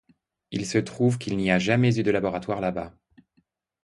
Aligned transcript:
Il 0.49 0.65
se 0.65 0.79
trouve 0.79 1.19
qu’il 1.19 1.37
n’y 1.37 1.51
a 1.51 1.59
jamais 1.59 1.95
eu 1.99 2.01
de 2.01 2.09
laboratoire 2.09 2.59
là-bas. 2.59 2.91